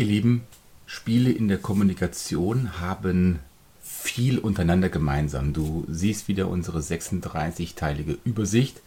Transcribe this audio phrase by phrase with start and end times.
[0.00, 0.44] Ihr Lieben,
[0.86, 3.40] Spiele in der Kommunikation haben
[3.82, 5.52] viel untereinander gemeinsam.
[5.52, 8.80] Du siehst wieder unsere 36-teilige Übersicht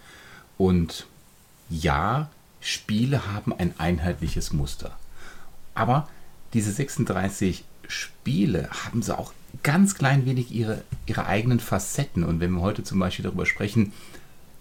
[0.58, 1.06] und
[1.70, 2.32] ja,
[2.62, 4.98] Spiele haben ein einheitliches Muster.
[5.76, 6.10] Aber
[6.56, 12.24] diese 36 Spiele haben sie auch ganz klein wenig ihre, ihre eigenen Facetten.
[12.24, 13.94] Und wenn wir heute zum Beispiel darüber sprechen,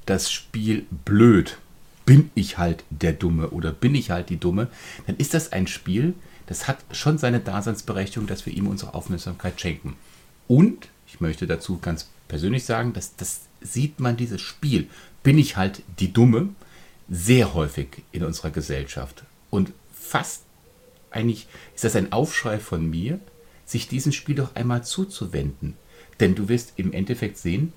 [0.04, 1.57] das Spiel blöd,
[2.04, 4.68] bin ich halt der Dumme oder bin ich halt die Dumme,
[5.07, 6.12] dann ist das ein Spiel,
[6.52, 9.96] das hat schon seine Daseinsberechtigung, dass wir ihm unsere Aufmerksamkeit schenken.
[10.48, 14.86] Und ich möchte dazu ganz persönlich sagen, dass das sieht man dieses Spiel,
[15.22, 16.50] bin ich halt die Dumme,
[17.08, 19.24] sehr häufig in unserer Gesellschaft.
[19.48, 20.43] Und fast
[21.10, 23.18] eigentlich ist das ein Aufschrei von mir,
[23.64, 25.79] sich diesem Spiel doch einmal zuzuwenden.
[26.21, 27.72] Denn du wirst im Endeffekt sehen,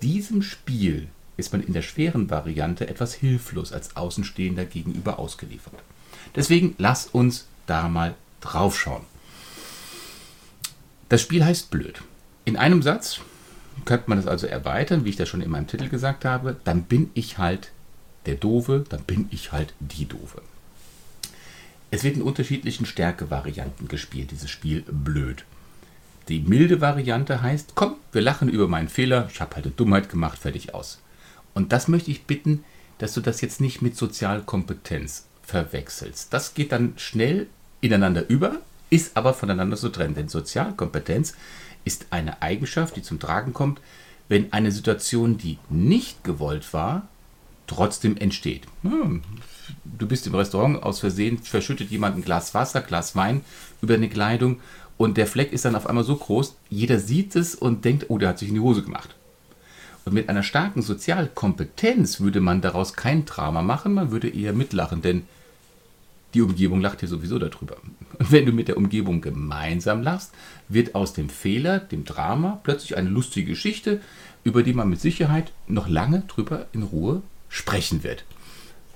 [0.00, 5.74] diesem Spiel ist man in der schweren Variante etwas hilflos als Außenstehender gegenüber ausgeliefert.
[6.34, 9.02] Deswegen lass uns da mal draufschauen.
[11.08, 12.00] Das Spiel heißt blöd.
[12.44, 13.20] In einem Satz
[13.84, 16.84] könnte man das also erweitern, wie ich das schon in meinem Titel gesagt habe, dann
[16.84, 17.70] bin ich halt
[18.26, 20.42] der Doofe, dann bin ich halt die Doofe.
[21.90, 25.44] Es wird in unterschiedlichen Stärkevarianten gespielt, dieses Spiel blöd.
[26.28, 30.08] Die milde Variante heißt, komm, wir lachen über meinen Fehler, ich habe halt eine Dummheit
[30.08, 31.00] gemacht, fertig aus.
[31.52, 32.64] Und das möchte ich bitten,
[32.98, 36.32] dass du das jetzt nicht mit Sozialkompetenz verwechselst.
[36.32, 37.46] Das geht dann schnell
[37.80, 38.56] ineinander über,
[38.90, 40.14] ist aber voneinander zu trennen.
[40.14, 41.34] Denn Sozialkompetenz
[41.84, 43.80] ist eine Eigenschaft, die zum Tragen kommt,
[44.28, 47.08] wenn eine Situation, die nicht gewollt war,
[47.66, 48.62] trotzdem entsteht.
[48.82, 49.22] Hm,
[49.84, 53.42] du bist im Restaurant, aus Versehen verschüttet jemand ein Glas Wasser, Glas Wein
[53.82, 54.60] über eine Kleidung
[54.96, 58.18] und der Fleck ist dann auf einmal so groß, jeder sieht es und denkt, oh,
[58.18, 59.14] der hat sich in die Hose gemacht.
[60.10, 65.22] Mit einer starken Sozialkompetenz würde man daraus kein Drama machen, man würde eher mitlachen, denn
[66.34, 67.76] die Umgebung lacht hier sowieso darüber.
[68.18, 70.32] Und wenn du mit der Umgebung gemeinsam lachst,
[70.68, 74.00] wird aus dem Fehler, dem Drama, plötzlich eine lustige Geschichte,
[74.42, 78.24] über die man mit Sicherheit noch lange drüber in Ruhe sprechen wird.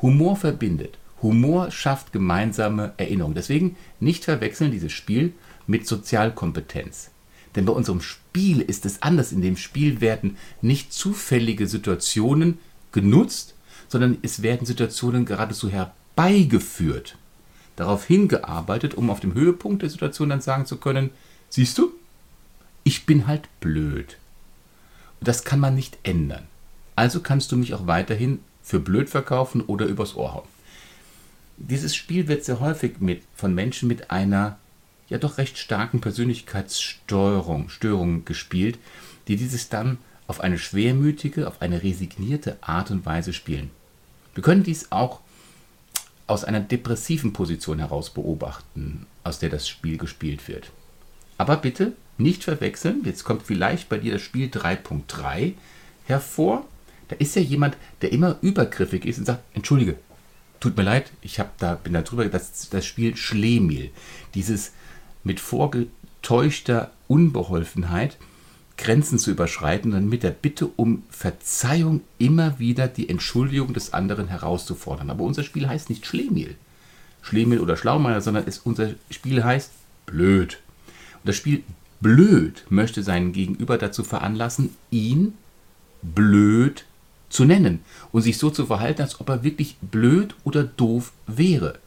[0.03, 0.99] Humor verbindet.
[1.23, 3.35] Humor schafft gemeinsame Erinnerungen.
[3.35, 5.33] Deswegen nicht verwechseln dieses Spiel
[5.67, 7.11] mit Sozialkompetenz.
[7.55, 9.33] Denn bei unserem Spiel ist es anders.
[9.33, 12.59] In dem Spiel werden nicht zufällige Situationen
[12.93, 13.55] genutzt,
[13.89, 17.17] sondern es werden Situationen geradezu herbeigeführt.
[17.77, 21.11] Darauf hingearbeitet, um auf dem Höhepunkt der Situation dann sagen zu können,
[21.49, 21.93] siehst du,
[22.85, 24.19] ich bin halt blöd.
[25.21, 26.47] Und das kann man nicht ändern.
[26.97, 30.49] Also kannst du mich auch weiterhin für blöd verkaufen oder übers Ohr hauen.
[31.57, 34.59] Dieses Spiel wird sehr häufig mit, von Menschen mit einer
[35.09, 38.79] ja doch recht starken Persönlichkeitsstörung Störung gespielt,
[39.27, 43.71] die dieses dann auf eine schwermütige, auf eine resignierte Art und Weise spielen.
[44.35, 45.21] Wir können dies auch
[46.27, 50.71] aus einer depressiven Position heraus beobachten, aus der das Spiel gespielt wird.
[51.39, 55.55] Aber bitte nicht verwechseln, jetzt kommt vielleicht bei dir das Spiel 3.3
[56.07, 56.67] hervor,
[57.09, 59.97] da ist ja jemand, der immer übergriffig ist und sagt, entschuldige,
[60.61, 63.91] tut mir leid, ich hab da, bin da drüber, das, das Spiel Schlemiel.
[64.35, 64.73] Dieses
[65.25, 68.17] mit vorgetäuschter Unbeholfenheit
[68.79, 74.29] Grenzen zu überschreiten und mit der Bitte um Verzeihung immer wieder die Entschuldigung des anderen
[74.29, 75.11] herauszufordern.
[75.11, 76.55] Aber unser Spiel heißt nicht Schlemiel.
[77.21, 79.73] Schlemiel oder Schlaumeier, sondern es, unser Spiel heißt
[80.07, 80.61] blöd.
[81.17, 81.65] Und das Spiel
[82.01, 85.35] blöd möchte seinen Gegenüber dazu veranlassen, ihn
[86.03, 86.85] blöd
[87.29, 87.81] zu nennen
[88.13, 91.79] und sich so zu verhalten, als ob er wirklich blöd oder doof wäre.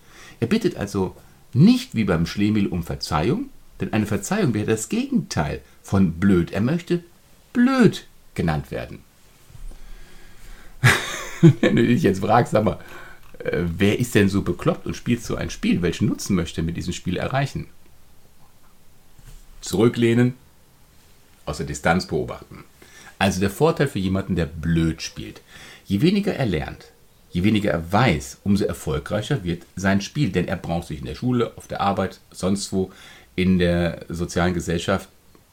[0.41, 1.15] Er bittet also
[1.53, 6.51] nicht wie beim Schlemiel um Verzeihung, denn eine Verzeihung wäre das Gegenteil von blöd.
[6.51, 7.03] Er möchte
[7.53, 8.99] blöd genannt werden.
[11.61, 12.79] Wenn du dich jetzt fragst, sag mal,
[13.39, 15.81] äh, wer ist denn so bekloppt und spielt so ein Spiel?
[15.81, 17.67] Welchen Nutzen möchte er mit diesem Spiel erreichen?
[19.61, 20.35] Zurücklehnen,
[21.45, 22.63] aus der Distanz beobachten.
[23.19, 25.41] Also der Vorteil für jemanden, der blöd spielt.
[25.85, 26.91] Je weniger er lernt,
[27.31, 30.31] je weniger er weiß, umso erfolgreicher wird sein Spiel.
[30.31, 32.91] Denn er braucht sich in der Schule, auf der Arbeit, sonst wo,
[33.35, 35.09] in der sozialen Gesellschaft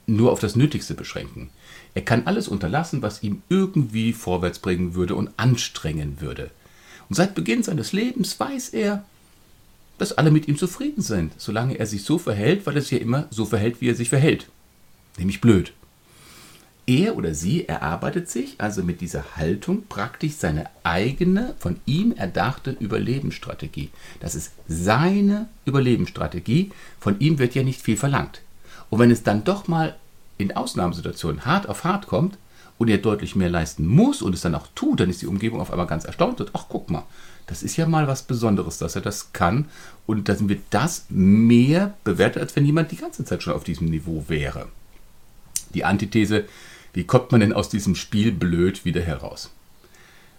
[0.06, 1.50] nur auf das Nötigste beschränken.
[1.94, 6.50] Er kann alles unterlassen, was ihm irgendwie vorwärts bringen würde und anstrengen würde.
[7.08, 9.04] Und seit Beginn seines Lebens weiß er,
[9.98, 12.98] dass alle mit ihm zufrieden sind, solange er sich so verhält, weil er sich ja
[12.98, 14.48] immer so verhält, wie er sich verhält.
[15.16, 15.72] Nämlich blöd.
[16.88, 22.70] Er oder sie erarbeitet sich also mit dieser Haltung praktisch seine eigene, von ihm erdachte
[22.70, 23.90] Überlebensstrategie.
[24.20, 26.72] Das ist seine Überlebensstrategie.
[26.98, 28.40] Von ihm wird ja nicht viel verlangt.
[28.88, 29.96] Und wenn es dann doch mal
[30.38, 32.38] in Ausnahmesituationen hart auf hart kommt
[32.78, 35.60] und er deutlich mehr leisten muss und es dann auch tut, dann ist die Umgebung
[35.60, 37.04] auf einmal ganz erstaunt und ach guck mal,
[37.48, 39.66] das ist ja mal was Besonderes, dass er das kann
[40.06, 43.88] und dann wird das mehr bewertet, als wenn jemand die ganze Zeit schon auf diesem
[43.88, 44.68] Niveau wäre.
[45.74, 46.46] Die Antithese,
[46.98, 49.52] wie kommt man denn aus diesem Spiel blöd wieder heraus?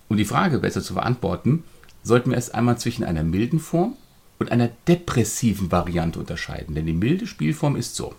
[0.10, 1.64] Um die Frage besser zu beantworten,
[2.04, 3.96] sollten wir erst einmal zwischen einer milden Form
[4.40, 6.76] und einer depressiven Variante unterscheiden.
[6.76, 8.14] Denn die milde Spielform ist so.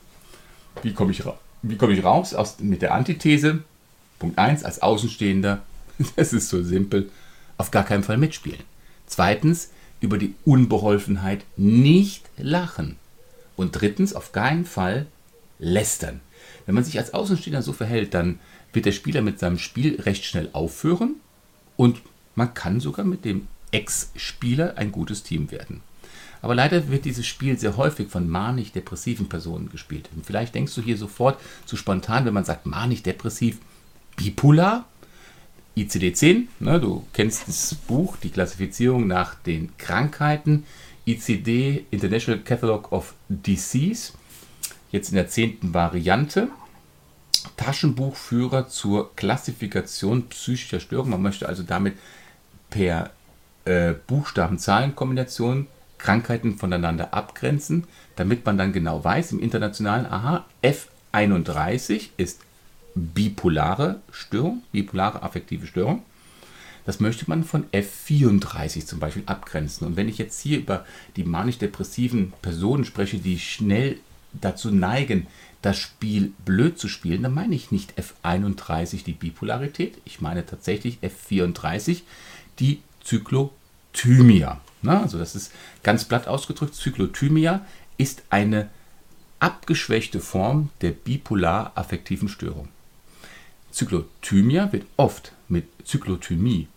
[0.82, 3.62] Wie komme ich, ra wie komme ich raus aus, mit der Antithese?
[4.18, 5.60] Punkt 1, als Außenstehender,
[6.16, 7.10] das ist so simpel,
[7.58, 8.62] auf gar keinen Fall mitspielen.
[9.06, 9.68] Zweitens,
[10.00, 12.96] über die Unbeholfenheit nicht lachen.
[13.56, 15.08] Und drittens, auf keinen Fall
[15.58, 16.22] lästern.
[16.66, 18.38] Wenn man sich als Außenstehender so verhält, dann
[18.72, 21.16] wird der Spieler mit seinem Spiel recht schnell aufhören
[21.76, 22.00] und
[22.34, 25.82] man kann sogar mit dem Ex-Spieler ein gutes Team werden.
[26.42, 30.08] Aber leider wird dieses Spiel sehr häufig von manisch-depressiven Personen gespielt.
[30.14, 33.58] Und vielleicht denkst du hier sofort zu spontan, wenn man sagt manisch-depressiv,
[34.16, 34.86] bipolar,
[35.76, 40.64] ICD-10, ne, du kennst das Buch, die Klassifizierung nach den Krankheiten,
[41.06, 44.12] ICD, International Catalog of Disease,
[44.90, 46.48] jetzt in der zehnten Variante.
[47.56, 51.12] Taschenbuchführer zur Klassifikation psychischer Störungen.
[51.12, 51.96] Man möchte also damit
[52.68, 53.10] per
[53.64, 55.66] äh, Buchstaben-Zahlen-Kombination
[55.98, 57.84] Krankheiten voneinander abgrenzen,
[58.16, 62.40] damit man dann genau weiß im internationalen, aha, F31 ist
[62.94, 66.02] bipolare Störung, bipolare affektive Störung.
[66.86, 69.86] Das möchte man von F34 zum Beispiel abgrenzen.
[69.86, 70.84] Und wenn ich jetzt hier über
[71.16, 73.98] die manisch-depressiven Personen spreche, die schnell
[74.32, 75.26] dazu neigen,
[75.62, 80.98] das Spiel blöd zu spielen, dann meine ich nicht F31 die Bipolarität, ich meine tatsächlich
[81.02, 82.02] F34
[82.58, 84.60] die Zyklothymia.
[84.82, 87.66] Na, also das ist ganz platt ausgedrückt, Zyklothymia
[87.98, 88.70] ist eine
[89.38, 92.68] abgeschwächte Form der bipolar affektiven Störung.
[93.70, 96.68] Zyklothymia wird oft mit Zyklothymie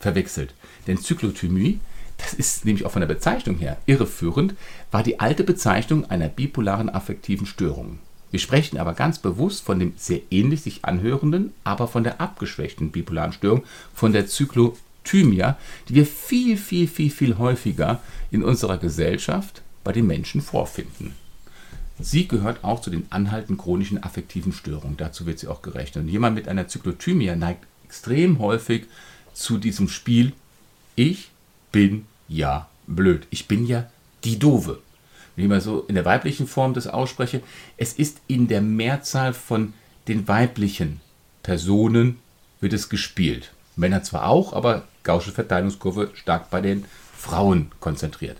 [0.00, 0.54] verwechselt,
[0.86, 1.80] denn Zyklothymie
[2.18, 4.54] das ist nämlich auch von der Bezeichnung her irreführend,
[4.90, 7.98] war die alte Bezeichnung einer bipolaren affektiven Störung.
[8.30, 12.90] Wir sprechen aber ganz bewusst von dem sehr ähnlich sich anhörenden, aber von der abgeschwächten
[12.90, 13.62] bipolaren Störung,
[13.94, 15.56] von der Zyklothymia,
[15.88, 21.14] die wir viel, viel, viel, viel häufiger in unserer Gesellschaft bei den Menschen vorfinden.
[21.98, 24.98] Sie gehört auch zu den anhaltend chronischen affektiven Störungen.
[24.98, 26.04] Dazu wird sie auch gerechnet.
[26.04, 28.84] Und jemand mit einer Zyklothymia neigt extrem häufig
[29.32, 30.32] zu diesem Spiel
[30.94, 31.30] Ich
[31.76, 33.26] bin ja blöd.
[33.30, 33.90] Ich bin ja
[34.24, 34.78] die Dove
[35.36, 37.42] wenn ich mal so in der weiblichen Form das ausspreche,
[37.76, 39.74] es ist in der Mehrzahl von
[40.08, 41.00] den weiblichen
[41.42, 42.18] Personen
[42.60, 43.52] wird es gespielt.
[43.76, 48.38] Männer zwar auch, aber gausche Verteilungskurve stark bei den Frauen konzentriert.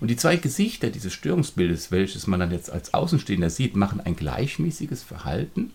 [0.00, 4.16] Und die zwei Gesichter dieses Störungsbildes, welches man dann jetzt als Außenstehender sieht, machen ein
[4.16, 5.72] gleichmäßiges Verhalten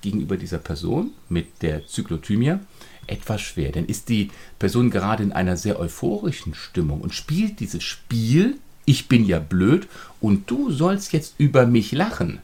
[0.00, 2.60] gegenüber dieser Person mit der Zyklothymia
[3.06, 3.72] etwas schwer.
[3.72, 9.08] Denn ist die Person gerade in einer sehr euphorischen Stimmung und spielt dieses Spiel ich
[9.08, 9.88] bin ja blöd
[10.20, 12.40] und du sollst jetzt über mich lachen,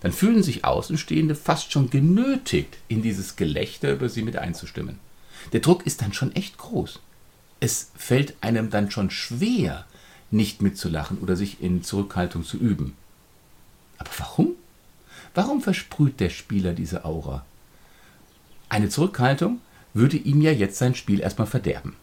[0.00, 4.98] dann fühlen sich Außenstehende fast schon genötigt, in dieses Gelächter über sie mit einzustimmen.
[5.52, 7.00] Der Druck ist dann schon echt groß.
[7.60, 9.86] Es fällt einem dann schon schwer,
[10.30, 12.94] nicht mitzulachen oder sich in Zurückhaltung zu üben.
[13.98, 14.50] Aber warum?
[15.34, 17.44] Warum versprüht der Spieler diese Aura?
[18.68, 19.60] Eine Zurückhaltung
[19.94, 21.96] würde ihm ja jetzt sein Spiel erstmal verderben.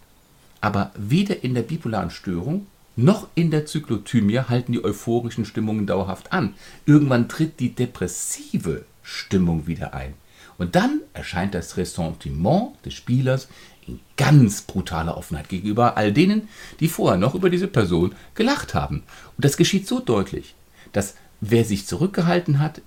[0.62, 6.32] Aber weder in der bipolaren Störung noch in der Zyklothymie halten die euphorischen Stimmungen dauerhaft
[6.32, 6.54] an.
[6.86, 10.14] Irgendwann tritt die depressive Stimmung wieder ein.
[10.58, 13.50] Und dann erscheint das Ressentiment des Spielers
[13.86, 16.48] in ganz brutaler Offenheit gegenüber all denen,
[16.80, 19.04] die vorher noch über diese Person gelacht haben.
[19.36, 20.56] Und das geschieht so deutlich,
[20.94, 22.82] dass wer sich zurückgehalten hat,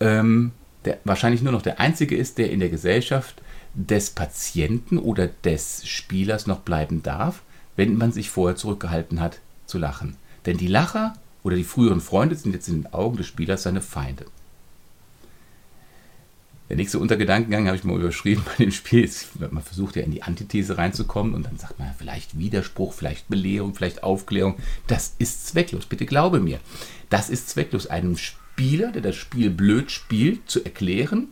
[0.00, 0.52] ähm,
[0.84, 3.40] der wahrscheinlich nur noch der Einzige ist, der in der Gesellschaft
[3.76, 7.42] des Patienten oder des Spielers noch bleiben darf
[7.76, 10.16] wenn man sich vorher zurückgehalten hat zu lachen.
[10.46, 13.82] Denn die Lacher oder die früheren Freunde sind jetzt in den Augen des Spielers seine
[13.82, 14.26] Feinde.
[16.68, 19.04] Der nächste Untergedankengang habe ich mal überschrieben bei dem Spiel.
[19.04, 23.28] Ist, man versucht ja in die Antithese reinzukommen und dann sagt man vielleicht Widerspruch, vielleicht
[23.28, 24.56] Belehrung, vielleicht Aufklärung.
[24.88, 25.86] Das ist zwecklos.
[25.86, 26.58] Bitte glaube mir.
[27.08, 27.86] Das ist zwecklos.
[27.86, 31.28] Einem Spieler, der das Spiel blöd spielt, zu erklären,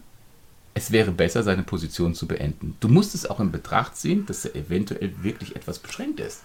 [0.75, 2.77] es wäre besser, seine Position zu beenden.
[2.81, 6.43] Du musst es auch in Betracht ziehen, dass er eventuell wirklich etwas beschränkt ist.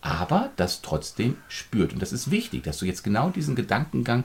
[0.00, 1.92] Aber das trotzdem spürt.
[1.92, 4.24] Und das ist wichtig, dass du jetzt genau diesen Gedankengang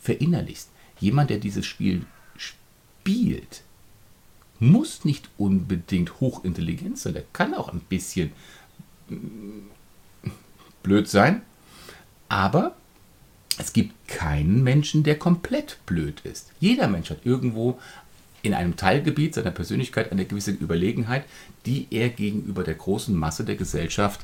[0.00, 0.68] verinnerlichst.
[0.98, 3.62] Jemand, der dieses Spiel spielt,
[4.58, 7.14] muss nicht unbedingt hochintelligent sein.
[7.14, 8.32] Der kann auch ein bisschen
[9.08, 9.68] mm,
[10.82, 11.42] blöd sein.
[12.28, 12.74] Aber
[13.58, 16.50] es gibt keinen Menschen, der komplett blöd ist.
[16.58, 17.78] Jeder Mensch hat irgendwo
[18.42, 21.24] in einem Teilgebiet seiner Persönlichkeit eine gewisse Überlegenheit,
[21.64, 24.20] die er gegenüber der großen Masse der Gesellschaft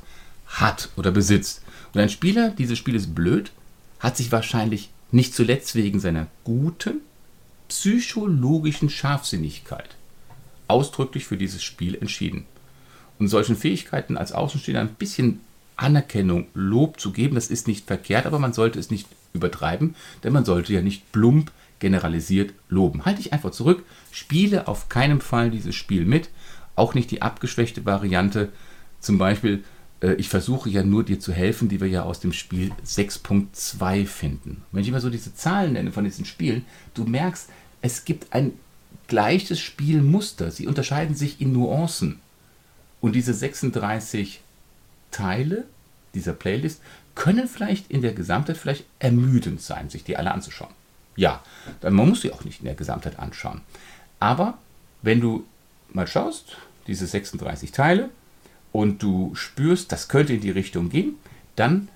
[0.47, 1.63] hat oder besitzt.
[1.95, 3.53] Und ein Spieler dieses Spieles blöd
[4.01, 7.01] hat sich wahrscheinlich nicht zuletzt wegen seiner guten
[7.69, 9.97] psychologischen Scharfsinnigkeit
[10.69, 12.45] ausdrücklich für dieses Spiel entschieden.
[13.19, 15.41] Und solchen Fähigkeiten als Außenstehender ein bisschen
[15.77, 20.33] Anerkennung, Lob zu geben, das ist nicht verkehrt, aber man sollte es nicht übertreiben, denn
[20.33, 23.05] man sollte ja nicht plump generalisiert loben.
[23.05, 26.31] Halte ich einfach zurück, spiele auf keinen Fall dieses Spiel mit,
[26.77, 28.51] auch nicht die abgeschwächte Variante,
[29.01, 29.65] zum Beispiel
[30.03, 34.07] äh, ich versuche ja nur dir zu helfen, die wir ja aus dem Spiel 6.2
[34.07, 34.63] finden.
[34.73, 37.49] Wenn ich immer so diese Zahlen nenne von diesen Spielen, du merkst,
[37.83, 38.53] es gibt ein
[39.07, 40.51] gleiches Spielmuster.
[40.51, 42.21] Sie unterscheiden sich in Nuancen.
[43.01, 44.41] Und diese 36
[45.11, 45.65] Teile
[46.15, 46.81] dieser Playlist
[47.15, 50.73] können vielleicht in der Gesamtheit vielleicht ermüdend sein, sich die alle anzuschauen.
[51.19, 51.43] Ja,
[51.81, 53.61] dann man muss sie auch nicht in der Gesamtheit anschauen.
[54.21, 54.57] Aber
[55.03, 55.45] wenn du
[55.93, 56.57] mal schaust,
[56.87, 58.11] diese 36 Teile,
[58.71, 61.17] und du spürst, das könnte in die Richtung gehen,
[61.57, 61.89] dann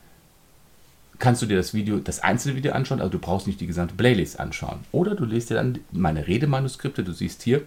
[1.20, 3.94] kannst du dir das Video, das einzelne Video anschauen, aber du brauchst nicht die gesamte
[3.94, 4.80] Playlist anschauen.
[4.90, 7.62] Oder du lest dir dann meine Redemanuskripte, du siehst hier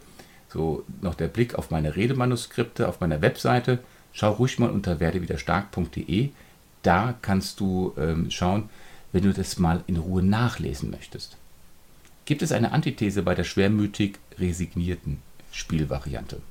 [0.50, 3.80] so noch der Blick auf meine Redemanuskripte auf meiner Webseite.
[4.12, 6.32] Schau ruhig mal unter werdewiderstark.de.
[6.82, 8.70] Da kannst du ähm, schauen,
[9.14, 11.38] wenn du das mal in Ruhe nachlesen möchtest.
[12.26, 15.20] Gibt es eine Antithese bei der schwermütig resignierten
[15.52, 16.42] Spielvariante?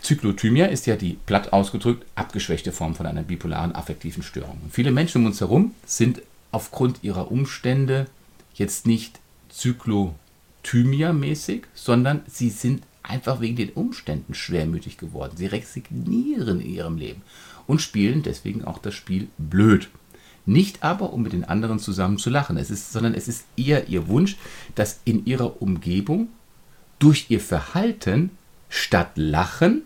[0.00, 4.58] Zyklothymia ist ja die platt ausgedrückt abgeschwächte Form von einer bipolaren affektiven Störung.
[4.62, 6.22] Und viele Menschen um uns herum sind
[6.52, 8.06] aufgrund ihrer Umstände
[8.54, 9.18] jetzt nicht
[9.52, 15.36] Zyklothymia-mäßig, sondern sie sind einfach wegen den Umständen schwermütig geworden.
[15.36, 17.22] Sie resignieren in ihrem Leben
[17.66, 19.88] und spielen deswegen auch das Spiel blöd.
[20.46, 23.88] Nicht aber, um mit den anderen zusammen zu lachen, es ist, sondern es ist eher
[23.88, 24.36] ihr Wunsch,
[24.76, 26.28] dass in ihrer Umgebung
[27.00, 28.30] durch ihr Verhalten
[28.68, 29.82] statt Lachen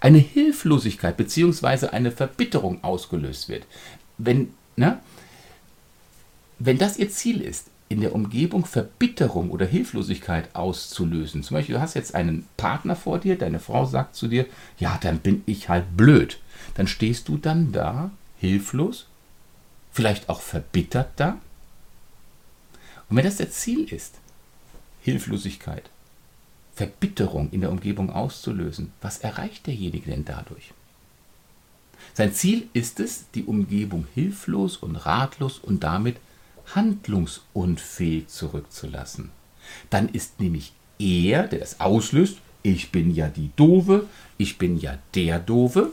[0.00, 1.88] eine Hilflosigkeit bzw.
[1.88, 3.64] eine Verbitterung ausgelöst wird.
[4.18, 4.98] Wenn, ne,
[6.58, 11.80] wenn das ihr Ziel ist, in der Umgebung Verbitterung oder Hilflosigkeit auszulösen, zum Beispiel du
[11.80, 14.46] hast jetzt einen Partner vor dir, deine Frau sagt zu dir,
[14.78, 16.40] ja, dann bin ich halt blöd,
[16.74, 19.08] dann stehst du dann da hilflos,
[19.92, 21.38] vielleicht auch verbittert da.
[23.08, 24.14] Und wenn das das Ziel ist,
[25.02, 25.90] Hilflosigkeit,
[26.74, 30.72] Verbitterung in der Umgebung auszulösen, was erreicht derjenige denn dadurch?
[32.14, 36.16] Sein Ziel ist es, die Umgebung hilflos und ratlos und damit
[36.74, 39.30] handlungsunfähig zurückzulassen.
[39.90, 44.06] Dann ist nämlich er, der das auslöst, ich bin ja die Dove,
[44.38, 45.90] ich bin ja der Dove,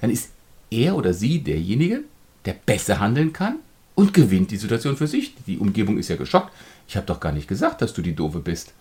[0.00, 0.30] dann ist
[0.70, 2.04] er oder sie derjenige,
[2.44, 3.56] der besser handeln kann
[3.94, 5.34] und gewinnt die Situation für sich.
[5.46, 6.52] Die Umgebung ist ja geschockt.
[6.88, 8.72] Ich habe doch gar nicht gesagt, dass du die Dove bist.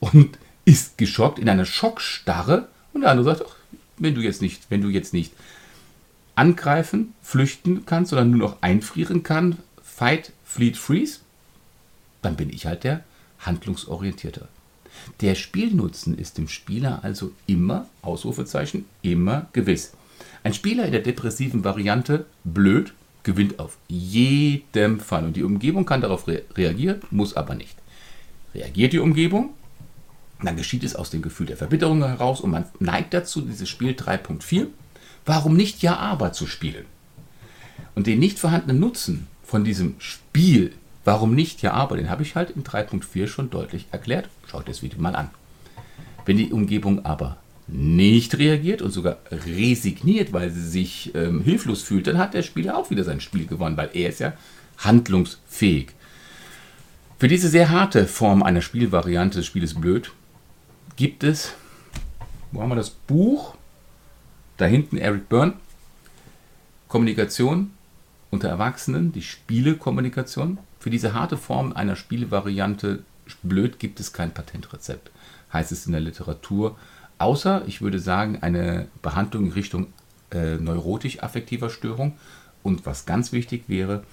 [0.00, 3.56] Und ist geschockt in einer Schockstarre und der andere sagt, ach,
[3.98, 5.32] wenn du jetzt nicht, wenn du jetzt nicht
[6.34, 11.20] angreifen, flüchten kannst, sondern nur noch einfrieren kann, fight, fleet, freeze,
[12.20, 13.04] dann bin ich halt der
[13.38, 14.48] handlungsorientierte.
[15.20, 19.92] Der Spielnutzen ist dem Spieler also immer, Ausrufezeichen, immer gewiss.
[20.42, 22.92] Ein Spieler in der depressiven Variante, blöd,
[23.26, 25.24] gewinnt auf jedem Fall.
[25.24, 27.76] Und die Umgebung kann darauf re reagieren, muss aber nicht.
[28.54, 29.50] Reagiert die Umgebung,
[30.40, 33.92] dann geschieht es aus dem Gefühl der Verbitterung heraus und man neigt dazu, dieses Spiel
[33.92, 34.68] 3.4,
[35.26, 36.86] warum nicht Ja, aber zu spielen.
[37.96, 40.72] Und den nicht vorhandenen Nutzen von diesem Spiel,
[41.04, 44.28] warum nicht Ja, aber, den habe ich halt in 3.4 schon deutlich erklärt.
[44.46, 45.30] Schaut das Video mal an.
[46.24, 52.06] Wenn die Umgebung aber nicht reagiert und sogar resigniert, weil sie sich ähm, hilflos fühlt,
[52.06, 54.34] dann hat der Spieler auch wieder sein Spiel gewonnen, weil er ist ja
[54.78, 55.88] handlungsfähig.
[57.18, 60.12] Für diese sehr harte Form einer Spielvariante des Spieles blöd
[60.96, 61.54] gibt es,
[62.52, 63.56] wo haben wir das Buch?
[64.58, 65.54] Da hinten Eric Byrne,
[66.88, 67.72] Kommunikation
[68.30, 70.58] unter Erwachsenen, die Spielekommunikation.
[70.78, 73.02] Für diese harte Form einer Spielevariante
[73.42, 75.10] blöd gibt es kein Patentrezept,
[75.52, 76.76] heißt es in der Literatur.
[77.18, 79.86] Außer, ich würde sagen, eine Behandlung in Richtung
[80.30, 82.18] äh, neurotisch-affektiver Störung.
[82.62, 84.04] Und was ganz wichtig wäre,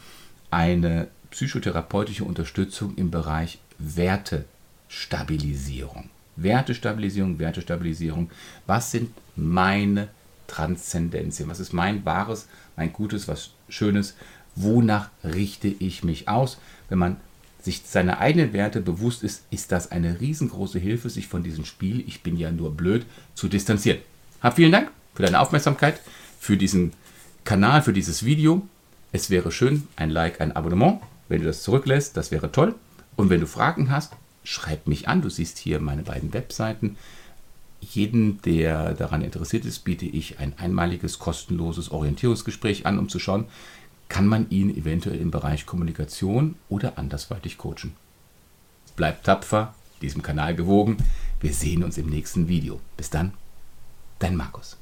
[0.52, 6.10] eine psychotherapeutische Unterstützung im Bereich Wertestabilisierung.
[6.36, 8.30] Wertestabilisierung, Wertestabilisierung.
[8.68, 10.10] Was sind meine
[10.48, 11.50] Transzendenzien?
[11.50, 14.16] Was ist mein wahres, mein Gutes, was Schönes?
[14.56, 16.60] Wonach richte ich mich aus?
[16.90, 17.18] Wenn man
[17.64, 22.04] sich seiner eigenen Werte bewusst ist, ist das eine riesengroße Hilfe, sich von diesem Spiel,
[22.06, 23.06] ich bin ja nur blöd,
[23.36, 24.00] zu distanzieren.
[24.42, 26.02] Hab vielen Dank für deine Aufmerksamkeit,
[26.40, 26.92] für diesen
[27.46, 28.68] Kanal, für dieses Video.
[29.14, 31.00] Es wäre schön, ein Like, ein Abonnement.
[31.30, 32.76] Wenn du das zurücklässt, das wäre toll.
[33.16, 35.22] Und wenn du Fragen hast, schreib mich an.
[35.22, 36.98] Du siehst hier meine beiden Webseiten.
[37.80, 43.46] Jeden, der daran interessiert ist, biete ich ein einmaliges kostenloses Orientierungsgespräch an, um zu schauen,
[44.10, 47.96] kann man ihn eventuell im Bereich Kommunikation oder andersweitig coachen.
[48.96, 50.98] Bleibt tapfer, diesem Kanal gewogen.
[51.40, 52.80] Wir sehen uns im nächsten Video.
[52.96, 53.34] Bis dann,
[54.20, 54.78] dein Markus.